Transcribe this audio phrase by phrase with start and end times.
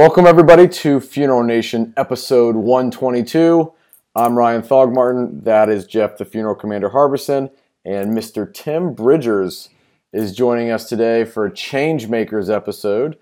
[0.00, 3.70] Welcome, everybody, to Funeral Nation episode 122.
[4.16, 5.44] I'm Ryan Thogmartin.
[5.44, 7.50] That is Jeff, the funeral commander Harbison.
[7.84, 8.50] And Mr.
[8.50, 9.68] Tim Bridgers
[10.14, 13.18] is joining us today for a Changemakers episode.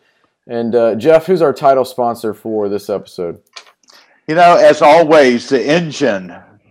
[0.47, 3.43] And uh, Jeff, who's our title sponsor for this episode?
[4.29, 6.29] You know, as always, the engine,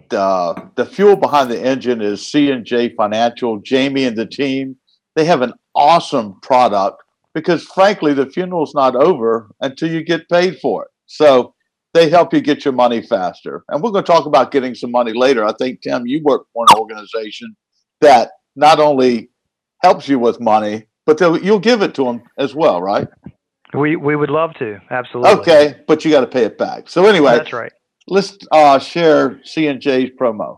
[0.08, 3.58] the, the fuel behind the engine is C&J Financial.
[3.58, 4.77] Jamie and the team,
[5.17, 7.03] they have an awesome product
[7.38, 10.90] because frankly, the funeral's not over until you get paid for it.
[11.05, 11.54] So
[11.94, 13.64] they help you get your money faster.
[13.70, 15.45] And we're going to talk about getting some money later.
[15.45, 17.55] I think, Tim, you work for an organization
[18.02, 19.30] that not only
[19.84, 23.08] helps you with money, but you'll give it to them as well, right?
[23.76, 25.34] We we would love to, absolutely.
[25.34, 26.90] Okay, but you got to pay it back.
[26.90, 27.72] So anyway, that's right.
[28.08, 30.58] Let's uh, share C and J's promo.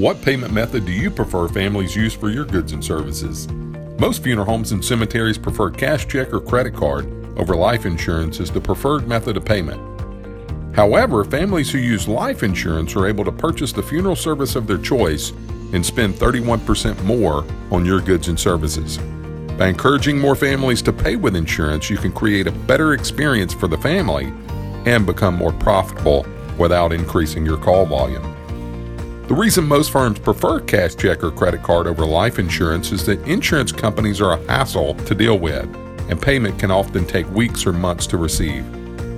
[0.00, 3.46] What payment method do you prefer families use for your goods and services?
[3.98, 7.04] Most funeral homes and cemeteries prefer cash check or credit card
[7.38, 9.78] over life insurance as the preferred method of payment.
[10.74, 14.78] However, families who use life insurance are able to purchase the funeral service of their
[14.78, 15.32] choice
[15.74, 18.96] and spend 31% more on your goods and services.
[19.58, 23.68] By encouraging more families to pay with insurance, you can create a better experience for
[23.68, 24.32] the family
[24.86, 26.24] and become more profitable
[26.56, 28.29] without increasing your call volume.
[29.30, 33.24] The reason most firms prefer cash check or credit card over life insurance is that
[33.28, 35.72] insurance companies are a hassle to deal with,
[36.10, 38.68] and payment can often take weeks or months to receive.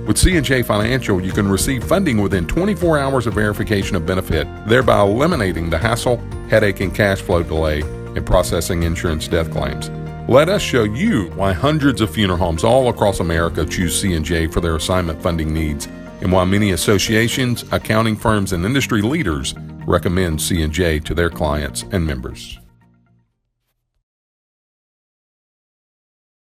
[0.05, 5.01] With C&J Financial, you can receive funding within 24 hours of verification of benefit, thereby
[5.01, 7.79] eliminating the hassle, headache, and cash flow delay
[8.15, 9.89] in processing insurance death claims.
[10.29, 14.61] Let us show you why hundreds of funeral homes all across America choose C&J for
[14.61, 15.87] their assignment funding needs,
[16.21, 22.05] and why many associations, accounting firms, and industry leaders recommend C&J to their clients and
[22.05, 22.59] members.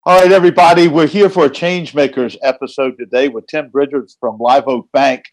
[0.07, 4.69] All right, everybody, we're here for a Changemakers episode today with Tim Bridgers from Live
[4.69, 5.25] Oak Bank.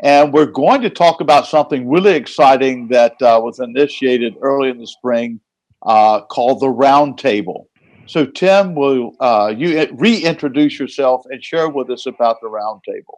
[0.00, 4.78] And we're going to talk about something really exciting that uh, was initiated early in
[4.78, 5.40] the spring
[5.82, 7.64] uh, called the Roundtable.
[8.04, 13.16] So, Tim, will uh, you reintroduce yourself and share with us about the Roundtable?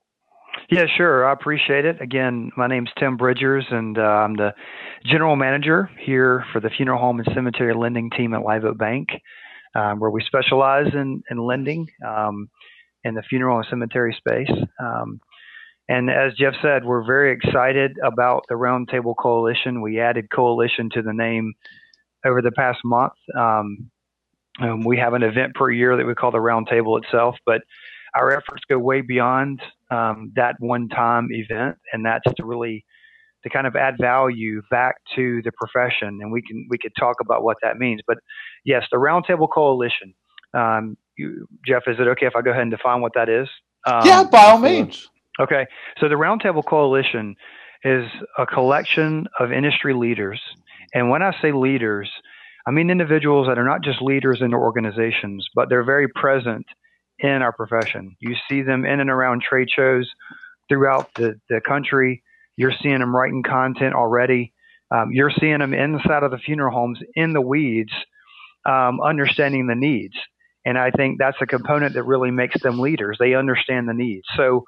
[0.70, 1.28] Yeah, sure.
[1.28, 2.00] I appreciate it.
[2.00, 4.54] Again, my name's Tim Bridgers, and uh, I'm the
[5.04, 9.08] general manager here for the funeral home and cemetery lending team at Live Oak Bank,
[9.75, 12.48] um, where we specialize in, in lending um,
[13.03, 14.50] in the funeral and cemetery space.
[14.81, 15.20] Um,
[15.88, 19.81] and as Jeff said, we're very excited about the Roundtable Coalition.
[19.82, 21.54] We added coalition to the name
[22.25, 23.14] over the past month.
[23.37, 23.91] Um,
[24.84, 27.62] we have an event per year that we call the Roundtable itself, but
[28.15, 29.60] our efforts go way beyond
[29.91, 32.84] um, that one-time event, and that's to really
[33.43, 36.19] to kind of add value back to the profession.
[36.20, 38.00] And we can we could talk about what that means.
[38.06, 38.19] But
[38.65, 40.15] yes, the Roundtable Coalition.
[40.53, 43.49] Um, you, Jeff, is it okay if I go ahead and define what that is?
[43.87, 45.09] Um, yeah, by all means.
[45.38, 45.66] Okay,
[45.99, 47.34] so the Roundtable Coalition
[47.84, 48.04] is
[48.37, 50.41] a collection of industry leaders,
[50.93, 52.10] and when I say leaders,
[52.66, 56.66] I mean individuals that are not just leaders in their organizations, but they're very present
[57.22, 58.16] in our profession.
[58.20, 60.08] You see them in and around trade shows
[60.69, 62.22] throughout the, the country.
[62.56, 64.53] You're seeing them writing content already.
[64.91, 67.92] Um, you're seeing them inside of the funeral homes in the weeds,
[68.66, 70.14] um, understanding the needs.
[70.64, 73.16] And I think that's a component that really makes them leaders.
[73.19, 74.26] They understand the needs.
[74.37, 74.64] So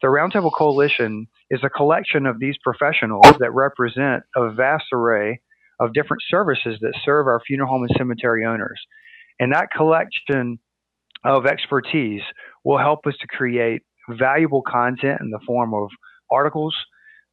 [0.00, 5.40] the Roundtable Coalition is a collection of these professionals that represent a vast array
[5.80, 8.80] of different services that serve our funeral home and cemetery owners.
[9.40, 10.58] And that collection
[11.24, 12.22] of expertise
[12.64, 15.88] will help us to create valuable content in the form of
[16.30, 16.74] articles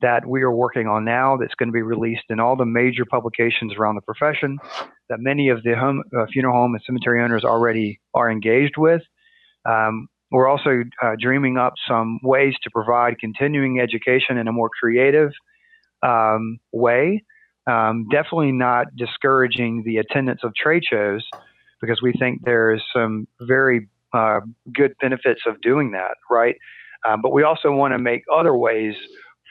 [0.01, 3.03] that we are working on now that's going to be released in all the major
[3.05, 4.57] publications around the profession
[5.09, 9.01] that many of the home, uh, funeral home and cemetery owners already are engaged with.
[9.67, 14.69] Um, we're also uh, dreaming up some ways to provide continuing education in a more
[14.69, 15.31] creative
[16.03, 17.23] um, way.
[17.67, 21.27] Um, definitely not discouraging the attendance of trade shows,
[21.81, 24.39] because we think there is some very uh,
[24.73, 26.55] good benefits of doing that, right?
[27.07, 28.95] Um, but we also want to make other ways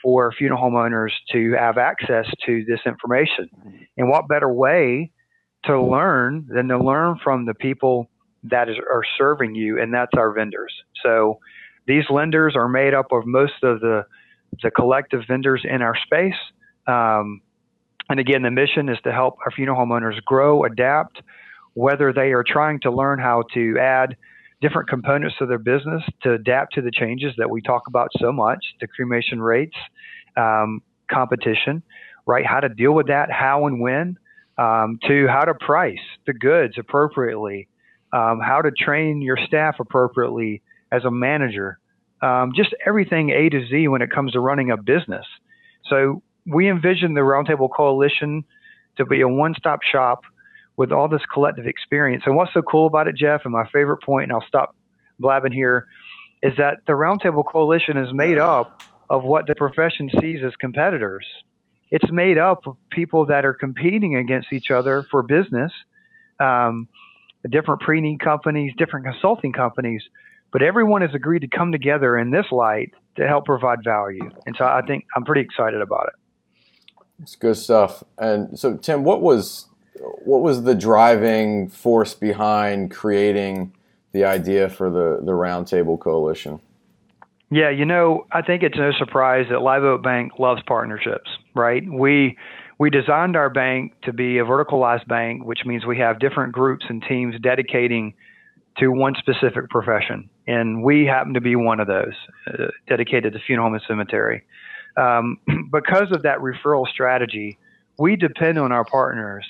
[0.03, 3.49] for funeral homeowners to have access to this information.
[3.97, 5.11] And what better way
[5.65, 8.09] to learn than to learn from the people
[8.43, 10.73] that is, are serving you, and that's our vendors.
[11.03, 11.39] So
[11.87, 14.05] these lenders are made up of most of the
[14.63, 16.39] the collective vendors in our space.
[16.87, 17.41] Um,
[18.09, 21.21] and again, the mission is to help our funeral homeowners grow, adapt,
[21.73, 24.15] whether they are trying to learn how to add
[24.61, 28.31] different components to their business to adapt to the changes that we talk about so
[28.31, 29.77] much the cremation rates,
[30.35, 31.81] um, competition,
[32.25, 32.45] right?
[32.45, 34.17] How to deal with that, how and when,
[34.57, 37.69] um, to how to price the goods appropriately
[38.11, 40.61] um, how to train your staff appropriately
[40.91, 41.79] as a manager,
[42.21, 45.25] um, just everything A to Z when it comes to running a business.
[45.89, 48.43] So we envision the Roundtable Coalition
[48.97, 50.23] to be a one-stop shop
[50.79, 52.23] with all this collective experience.
[52.25, 54.77] And what's so cool about it, Jeff, and my favorite point, and I'll stop
[55.19, 55.87] blabbing here,
[56.41, 61.25] is that the Roundtable Coalition is made up of what the profession sees as competitors.
[61.91, 65.73] It's made up of people that are competing against each other for business,
[66.39, 66.87] um,
[67.49, 70.01] different pre-need companies, different consulting companies,
[70.53, 74.31] but everyone has agreed to come together in this light to help provide value.
[74.45, 77.03] And so I think I'm pretty excited about it.
[77.21, 78.01] It's good stuff.
[78.17, 79.65] And so, Tim, what was
[79.99, 83.73] what was the driving force behind creating
[84.11, 86.59] the idea for the the Roundtable Coalition?
[87.51, 91.83] Yeah, you know, I think it's no surprise that Live Oak Bank loves partnerships, right?
[91.91, 92.37] We
[92.77, 96.85] we designed our bank to be a verticalized bank, which means we have different groups
[96.87, 98.13] and teams dedicating
[98.77, 102.13] to one specific profession, and we happen to be one of those,
[102.47, 104.43] uh, dedicated to funeral home and cemetery.
[104.95, 105.37] Um,
[105.71, 107.57] because of that referral strategy,
[107.97, 109.45] we depend on our partners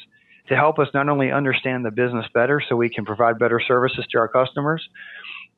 [0.50, 4.06] to help us not only understand the business better so we can provide better services
[4.12, 4.88] to our customers,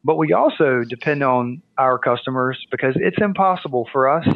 [0.04, 4.28] but we also depend on our customers because it's impossible for us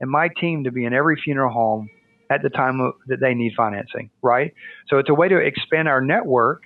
[0.00, 1.88] and my team to be in every funeral home
[2.30, 4.54] at the time that they need financing, right?
[4.88, 6.62] So it's a way to expand our network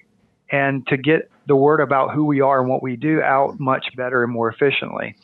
[0.50, 3.86] and to get the word about who we are and what we do out much
[3.96, 5.16] better and more efficiently.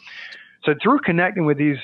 [0.65, 1.79] So through connecting with these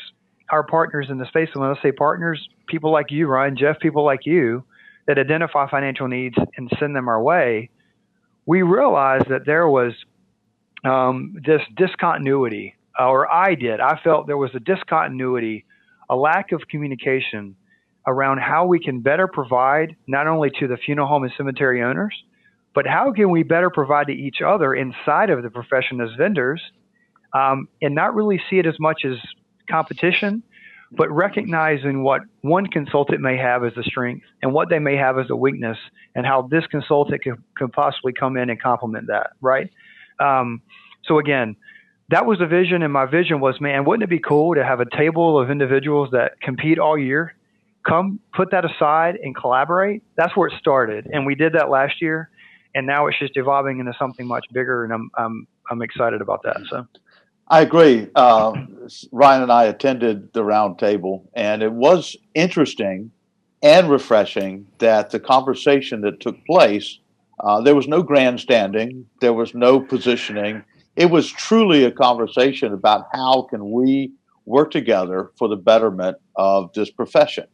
[0.50, 3.79] our partners in the space, and when I say partners, people like you, Ryan, Jeff,
[3.81, 4.64] people like you
[5.08, 7.70] that identify financial needs and send them our way,
[8.46, 9.93] we realized that there was
[10.84, 13.81] um, this discontinuity, or I did.
[13.81, 15.64] I felt there was a discontinuity,
[16.08, 17.56] a lack of communication
[18.06, 22.14] around how we can better provide not only to the funeral home and cemetery owners,
[22.75, 26.62] but how can we better provide to each other inside of the profession as vendors
[27.32, 29.16] um, and not really see it as much as
[29.70, 30.43] competition,
[30.90, 35.19] but recognizing what one consultant may have as a strength and what they may have
[35.19, 35.76] as a weakness
[36.14, 39.70] and how this consultant could, could possibly come in and complement that, right?
[40.19, 40.62] Um,
[41.05, 41.56] so again,
[42.11, 44.81] that was the vision, and my vision was, man, wouldn't it be cool to have
[44.81, 47.34] a table of individuals that compete all year,
[47.87, 50.02] come put that aside and collaborate?
[50.17, 52.31] That's where it started, and we did that last year,
[52.75, 56.44] and now it's just evolving into something much bigger, and I'm I'm I'm excited about
[56.44, 56.56] that.
[56.70, 56.87] So.
[57.50, 58.08] I agree.
[58.14, 58.52] Uh,
[59.10, 63.10] Ryan and I attended the roundtable, and it was interesting
[63.62, 66.98] and refreshing that the conversation that took place
[67.40, 69.06] uh, there was no grandstanding.
[69.20, 70.62] There was no positioning.
[70.96, 74.12] It was truly a conversation about how can we
[74.44, 77.46] work together for the betterment of this profession.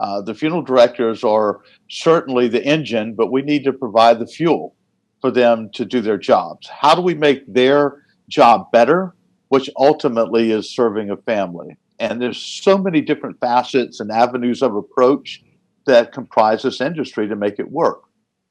[0.00, 4.74] Uh, the funeral directors are certainly the engine, but we need to provide the fuel
[5.20, 6.66] for them to do their jobs.
[6.66, 9.14] How do we make their job better,
[9.50, 11.76] which ultimately is serving a family?
[11.98, 15.42] And there's so many different facets and avenues of approach
[15.86, 18.02] that comprise this industry to make it work.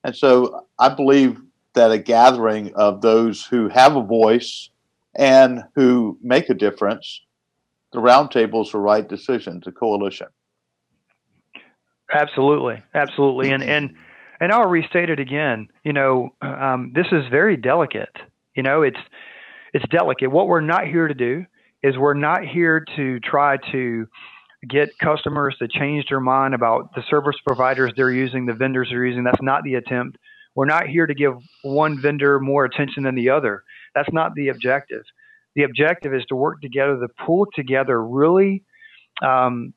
[0.04, 1.42] And so I believe
[1.74, 4.69] that a gathering of those who have a voice
[5.16, 7.22] and who make a difference,
[7.94, 10.28] the roundtable is the right decision, the coalition.
[12.13, 13.96] Absolutely, absolutely, and and
[14.39, 15.68] and I'll restate it again.
[15.84, 18.15] You know, um, this is very delicate.
[18.56, 18.98] You know, it's
[19.74, 20.30] it's delicate.
[20.32, 21.46] What we're not here to do
[21.84, 24.08] is we're not here to try to
[24.68, 29.06] get customers to change their mind about the service providers they're using, the vendors they're
[29.06, 29.24] using.
[29.24, 30.18] That's not the attempt.
[30.56, 31.34] We're not here to give
[31.64, 33.64] one vendor more attention than the other.
[33.96, 35.04] That's not the objective.
[35.56, 38.64] The objective is to work together to pull together really
[39.24, 39.74] um,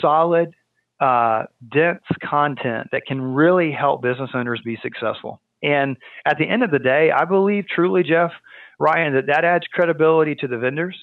[0.00, 0.54] solid,
[1.00, 5.40] uh, dense content that can really help business owners be successful.
[5.62, 8.32] And at the end of the day, I believe truly, Jeff,
[8.78, 10.96] Ryan, that that adds credibility to the vendors.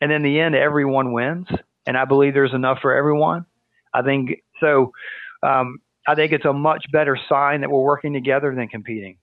[0.00, 1.46] And in the end, everyone wins
[1.86, 3.46] and I believe there's enough for everyone.
[3.92, 4.92] I think so.
[5.42, 9.16] Um, I think it's a much better sign that we're working together than competing.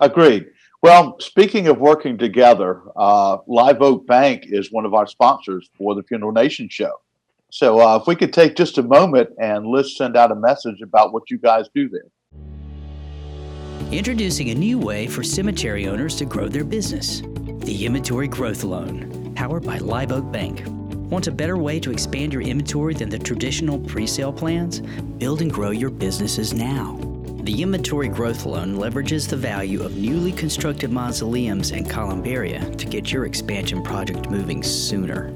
[0.00, 0.46] Agreed.
[0.82, 5.94] Well, speaking of working together, uh, Live Oak Bank is one of our sponsors for
[5.94, 6.92] the Funeral Nation show.
[7.50, 10.82] So, uh, if we could take just a moment and let's send out a message
[10.82, 12.10] about what you guys do there.
[13.94, 17.22] Introducing a new way for cemetery owners to grow their business
[17.60, 20.64] the Inventory Growth Loan, powered by Live Oak Bank.
[21.12, 24.80] Want a better way to expand your inventory than the traditional pre sale plans?
[24.80, 26.98] Build and grow your businesses now.
[27.44, 33.12] The Inventory Growth Loan leverages the value of newly constructed mausoleums and columbaria to get
[33.12, 35.32] your expansion project moving sooner.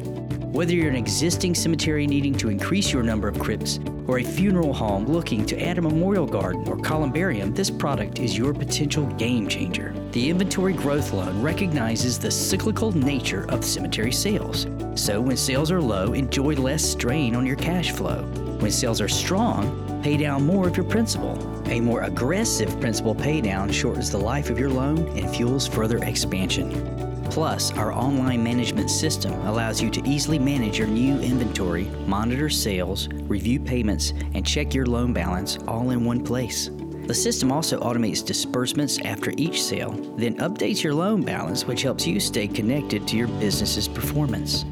[0.59, 4.75] Whether you're an existing cemetery needing to increase your number of crypts or a funeral
[4.75, 9.47] home looking to add a memorial garden or columbarium, this product is your potential game
[9.47, 9.95] changer.
[10.11, 14.67] The inventory growth loan recognizes the cyclical nature of cemetery sales.
[14.97, 18.25] So when sales are low, enjoy less strain on your cash flow.
[18.59, 21.39] When sales are strong, pay down more of your principal.
[21.69, 26.99] A more aggressive principal paydown shortens the life of your loan and fuels further expansion.
[27.31, 33.09] Plus, our online management system allows you to easily manage your new inventory, monitor sales,
[33.29, 36.71] review payments, and check your loan balance all in one place.
[37.07, 42.07] The system also automates disbursements after each sale, then updates your loan balance, which helps
[42.07, 44.65] you stay connected to your business's performance.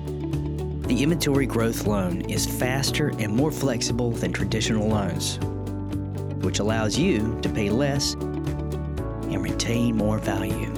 [0.86, 5.38] The inventory growth loan is faster and more flexible than traditional loans,
[6.44, 10.75] which allows you to pay less and retain more value.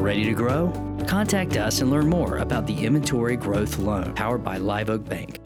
[0.00, 0.72] Ready to grow?
[1.06, 5.38] Contact us and learn more about the Inventory Growth Loan powered by Live Oak Bank.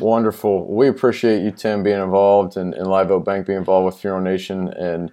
[0.00, 0.74] Wonderful.
[0.74, 4.22] We appreciate you, Tim, being involved and, and Live Oak Bank being involved with Funeral
[4.22, 5.12] Nation and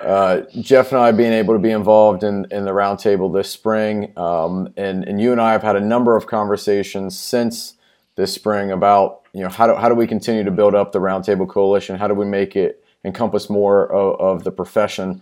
[0.00, 4.10] uh, Jeff and I being able to be involved in, in the roundtable this spring.
[4.16, 7.74] Um, and, and you and I have had a number of conversations since
[8.14, 11.00] this spring about, you know, how do, how do we continue to build up the
[11.00, 11.98] roundtable coalition?
[11.98, 15.20] How do we make it encompass more of, of the profession?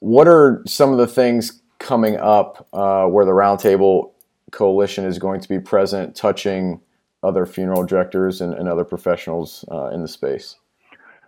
[0.00, 4.12] What are some of the things coming up uh, where the Roundtable
[4.50, 6.80] Coalition is going to be present, touching
[7.22, 10.56] other funeral directors and, and other professionals uh, in the space?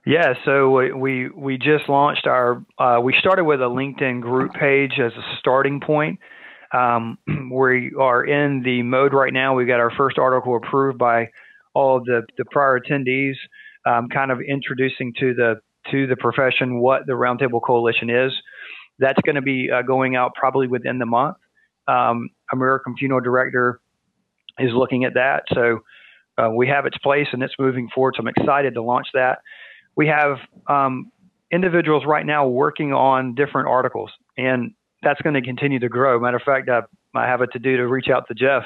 [0.07, 2.65] Yeah, so we we just launched our.
[2.79, 6.19] Uh, we started with a LinkedIn group page as a starting point.
[6.73, 7.19] Um,
[7.53, 9.55] we are in the mode right now.
[9.55, 11.29] We got our first article approved by
[11.75, 13.35] all of the the prior attendees,
[13.85, 15.61] um, kind of introducing to the
[15.91, 18.33] to the profession what the Roundtable Coalition is.
[18.99, 21.37] That's going to be uh, going out probably within the month.
[21.87, 23.81] Um, American Funeral Director
[24.59, 25.45] is looking at that.
[25.55, 25.81] So
[26.37, 28.15] uh, we have its place and it's moving forward.
[28.17, 29.39] So I'm excited to launch that.
[29.97, 30.39] We have
[30.69, 31.11] um,
[31.51, 36.21] individuals right now working on different articles, and that's going to continue to grow.
[36.21, 36.83] Matter of fact, I,
[37.19, 38.65] I have it to do to reach out to Jeff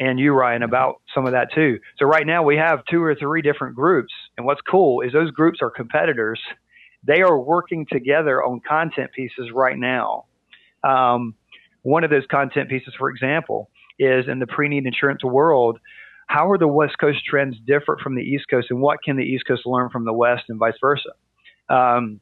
[0.00, 1.78] and you, Ryan, about some of that too.
[1.98, 5.30] So right now we have two or three different groups, and what's cool is those
[5.30, 6.40] groups are competitors
[7.04, 10.26] they are working together on content pieces right now.
[10.84, 11.34] Um,
[11.82, 15.78] one of those content pieces, for example, is in the pre-need insurance world.
[16.28, 19.24] How are the West Coast trends different from the East Coast, and what can the
[19.24, 21.10] East Coast learn from the West, and vice versa?
[21.68, 22.20] Um,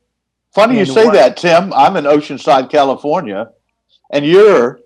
[0.52, 1.72] Funny you say that, Tim.
[1.72, 3.50] I'm in Oceanside, California,
[4.10, 4.80] and you're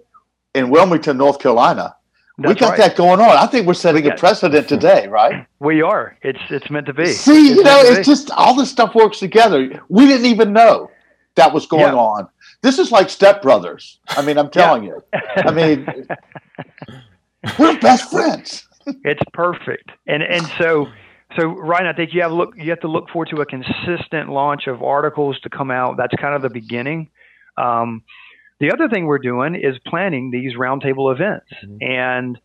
[0.55, 1.97] in Wilmington, North Carolina.
[2.37, 2.79] That's we got right.
[2.79, 3.29] that going on.
[3.29, 5.47] I think we're setting a precedent today, right?
[5.61, 6.19] We are.
[6.23, 7.07] It's it's meant to be.
[7.07, 9.81] See, it's you know, it's just all this stuff works together.
[9.88, 10.91] We didn't even know
[11.37, 11.95] that was going yeah.
[11.95, 12.29] on.
[12.62, 13.99] This is like stepbrothers.
[14.09, 15.00] I mean, I'm telling you.
[15.12, 15.87] I mean,
[17.59, 18.67] we're best friends.
[18.87, 20.88] it's perfect, and and so
[21.37, 24.29] so Ryan, I think you have look you have to look forward to a consistent
[24.31, 25.97] launch of articles to come out.
[25.97, 27.11] That's kind of the beginning.
[27.57, 28.03] Um,
[28.61, 31.46] the other thing we're doing is planning these roundtable events.
[31.64, 31.76] Mm-hmm.
[31.82, 32.40] And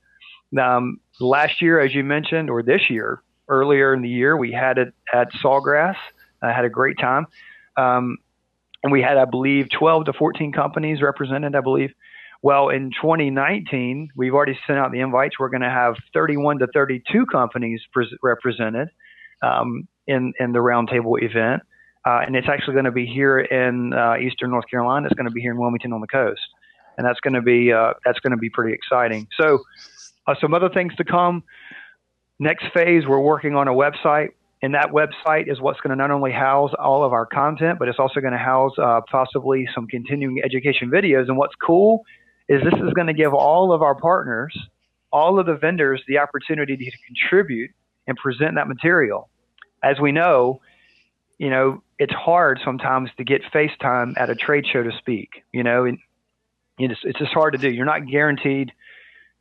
[0.60, 4.78] um, last year, as you mentioned, or this year, earlier in the year, we had
[4.78, 5.96] it at Sawgrass.
[6.42, 7.28] I had a great time.
[7.78, 8.18] Um,
[8.84, 11.92] and we had, I believe, 12 to 14 companies represented, I believe.
[12.42, 15.38] Well, in 2019, we've already sent out the invites.
[15.38, 18.90] We're going to have 31 to 32 companies pre- represented
[19.42, 21.64] um, in, in the roundtable event.
[22.10, 25.06] Uh, and it's actually going to be here in uh, Eastern North Carolina.
[25.06, 26.42] It's going to be here in Wilmington on the coast,
[26.98, 29.28] and that's going to be uh, that's going to be pretty exciting.
[29.40, 29.60] So,
[30.26, 31.44] uh, some other things to come.
[32.40, 34.30] Next phase, we're working on a website,
[34.64, 37.88] and that website is what's going to not only house all of our content, but
[37.88, 41.28] it's also going to house uh, possibly some continuing education videos.
[41.28, 42.06] And what's cool
[42.48, 44.58] is this is going to give all of our partners,
[45.12, 47.70] all of the vendors, the opportunity to contribute
[48.08, 49.30] and present that material.
[49.84, 50.60] As we know,
[51.40, 55.64] you know, it's hard sometimes to get FaceTime at a trade show to speak, you
[55.64, 55.98] know, and
[56.78, 57.72] it's, it's just hard to do.
[57.72, 58.72] You're not guaranteed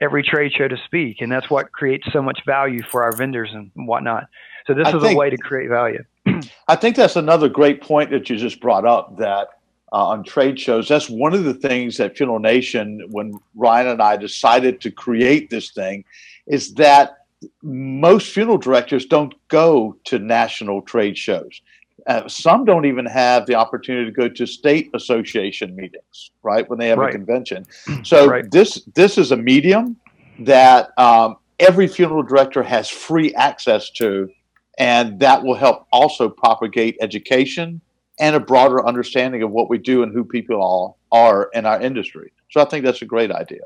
[0.00, 3.50] every trade show to speak, and that's what creates so much value for our vendors
[3.52, 4.28] and whatnot.
[4.66, 6.04] So this I is think, a way to create value.
[6.68, 9.48] I think that's another great point that you just brought up that
[9.92, 14.02] uh, on trade shows, that's one of the things that Funeral Nation, when Ryan and
[14.02, 16.04] I decided to create this thing,
[16.46, 17.16] is that
[17.62, 21.60] most funeral directors don't go to national trade shows.
[22.06, 26.68] Uh, some don't even have the opportunity to go to state association meetings, right?
[26.70, 27.10] When they have right.
[27.10, 27.66] a convention.
[28.04, 28.48] So right.
[28.50, 29.96] this this is a medium
[30.40, 34.30] that um, every funeral director has free access to,
[34.78, 37.80] and that will help also propagate education
[38.20, 41.80] and a broader understanding of what we do and who people all are in our
[41.80, 42.32] industry.
[42.50, 43.62] So I think that's a great idea.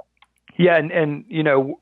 [0.58, 1.78] Yeah, and, and you know,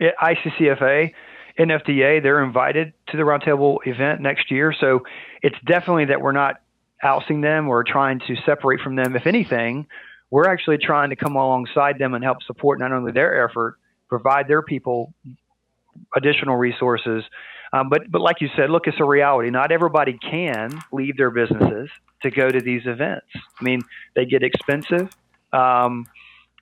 [0.00, 1.12] ICCFA,
[1.60, 4.74] NFDA, they're invited to the roundtable event next year.
[4.78, 5.00] So
[5.42, 6.56] it's definitely that we're not
[7.02, 9.14] ousting them or trying to separate from them.
[9.14, 9.86] If anything,
[10.30, 13.76] we're actually trying to come alongside them and help support not only their effort,
[14.08, 15.12] provide their people
[16.16, 17.24] additional resources.
[17.72, 19.50] Um, but but like you said, look, it's a reality.
[19.50, 21.90] Not everybody can leave their businesses
[22.22, 23.26] to go to these events.
[23.34, 23.82] I mean,
[24.16, 25.10] they get expensive,
[25.52, 26.06] um,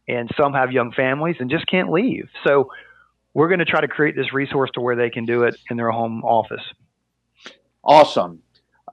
[0.07, 2.29] and some have young families and just can't leave.
[2.47, 2.71] So
[3.35, 5.77] we're going to try to create this resource to where they can do it in
[5.77, 6.63] their home office.
[7.85, 8.43] Awesome.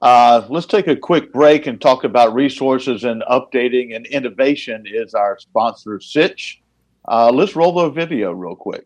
[0.01, 4.83] Uh, let's take a quick break and talk about resources and updating and innovation.
[4.85, 6.61] Is our sponsor Sitch?
[7.07, 8.85] Uh, let's roll the video real quick.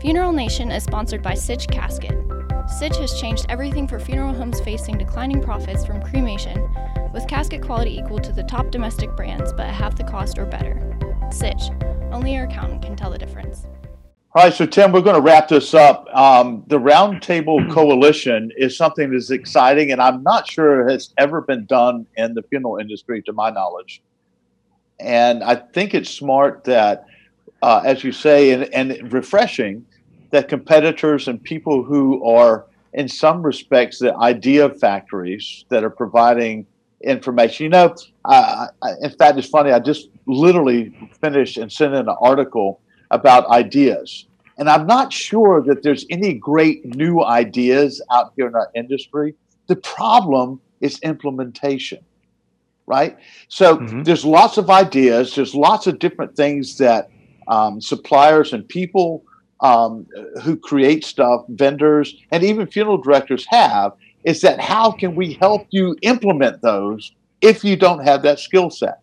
[0.00, 2.16] Funeral Nation is sponsored by Sitch Casket.
[2.78, 6.68] Sitch has changed everything for funeral homes facing declining profits from cremation,
[7.12, 10.44] with casket quality equal to the top domestic brands but at half the cost or
[10.44, 10.96] better.
[11.32, 11.70] Sitch,
[12.12, 13.66] only your accountant can tell the difference.
[14.34, 16.06] All right, so Tim, we're going to wrap this up.
[16.14, 21.40] Um, the Roundtable Coalition is something that's exciting, and I'm not sure it has ever
[21.40, 24.02] been done in the funeral industry, to my knowledge.
[25.00, 27.06] And I think it's smart that,
[27.62, 29.86] uh, as you say, and, and refreshing
[30.30, 36.66] that competitors and people who are, in some respects, the idea factories that are providing
[37.00, 37.64] information.
[37.64, 37.94] You know,
[38.26, 38.66] uh,
[39.00, 39.72] in fact, it's funny.
[39.72, 44.26] I just literally finished and sent in an article about ideas.
[44.58, 49.34] And I'm not sure that there's any great new ideas out here in our industry.
[49.68, 52.00] The problem is implementation,
[52.86, 53.16] right?
[53.48, 54.02] So mm-hmm.
[54.02, 57.10] there's lots of ideas, there's lots of different things that
[57.46, 59.24] um, suppliers and people
[59.60, 60.06] um,
[60.42, 63.92] who create stuff, vendors, and even funeral directors have.
[64.24, 68.70] Is that how can we help you implement those if you don't have that skill
[68.70, 69.00] set?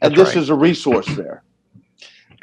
[0.00, 0.42] And That's this right.
[0.42, 1.42] is a resource there.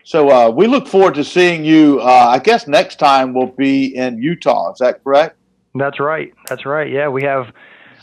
[0.03, 1.99] So uh, we look forward to seeing you.
[2.01, 4.73] Uh, I guess next time we'll be in Utah.
[4.73, 5.37] Is that correct?
[5.75, 6.33] That's right.
[6.49, 6.91] That's right.
[6.91, 7.53] Yeah, we have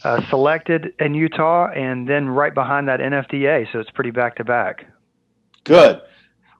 [0.02, 3.70] uh, selected in Utah, and then right behind that NFDA.
[3.72, 4.87] So it's pretty back to back.
[5.64, 6.01] Good.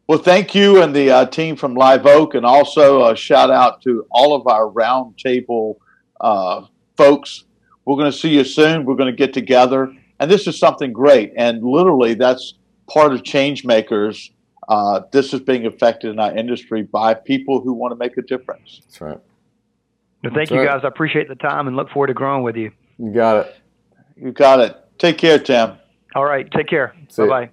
[0.07, 3.81] Well, thank you and the uh, team from Live Oak, and also a shout out
[3.83, 5.77] to all of our roundtable
[6.21, 7.45] uh, folks.
[7.87, 8.85] We're going to see you soon.
[8.85, 11.33] We're going to get together, and this is something great.
[11.37, 12.55] And literally, that's
[12.89, 14.33] part of change makers
[14.71, 18.23] uh, this is being affected in our industry by people who want to make a
[18.23, 18.81] difference.
[18.85, 19.19] That's right.
[20.23, 20.69] Well, thank That's you right.
[20.69, 20.81] guys.
[20.85, 22.71] I appreciate the time and look forward to growing with you.
[22.99, 23.57] You got it.
[24.17, 24.77] You got it.
[24.99, 25.77] Take care, Tim.
[26.15, 26.49] All right.
[26.53, 26.95] Take care.
[27.17, 27.51] Bye bye.